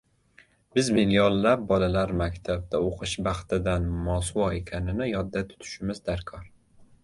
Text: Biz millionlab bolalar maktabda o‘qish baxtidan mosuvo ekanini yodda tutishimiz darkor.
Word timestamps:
Biz 0.77 0.87
millionlab 0.95 1.67
bolalar 1.71 2.13
maktabda 2.23 2.81
o‘qish 2.87 3.15
baxtidan 3.29 3.87
mosuvo 4.09 4.51
ekanini 4.63 5.11
yodda 5.15 5.47
tutishimiz 5.53 6.05
darkor. 6.13 6.53